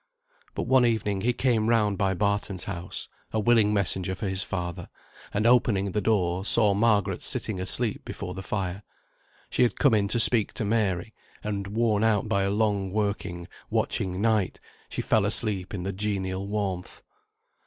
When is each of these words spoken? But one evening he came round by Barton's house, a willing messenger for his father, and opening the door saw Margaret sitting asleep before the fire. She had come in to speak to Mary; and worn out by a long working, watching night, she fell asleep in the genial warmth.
But 0.55 0.63
one 0.63 0.83
evening 0.83 1.21
he 1.21 1.31
came 1.31 1.69
round 1.69 1.99
by 1.99 2.15
Barton's 2.15 2.63
house, 2.63 3.07
a 3.31 3.39
willing 3.39 3.71
messenger 3.71 4.15
for 4.15 4.27
his 4.27 4.41
father, 4.41 4.89
and 5.31 5.45
opening 5.45 5.91
the 5.91 6.01
door 6.01 6.43
saw 6.43 6.73
Margaret 6.73 7.21
sitting 7.21 7.59
asleep 7.61 8.03
before 8.03 8.33
the 8.33 8.41
fire. 8.41 8.81
She 9.51 9.61
had 9.61 9.77
come 9.77 9.93
in 9.93 10.07
to 10.07 10.19
speak 10.19 10.53
to 10.53 10.65
Mary; 10.65 11.13
and 11.43 11.67
worn 11.67 12.03
out 12.03 12.27
by 12.27 12.41
a 12.41 12.49
long 12.49 12.89
working, 12.91 13.47
watching 13.69 14.19
night, 14.19 14.59
she 14.89 15.03
fell 15.03 15.23
asleep 15.23 15.71
in 15.71 15.83
the 15.83 15.93
genial 15.93 16.47
warmth. 16.47 17.03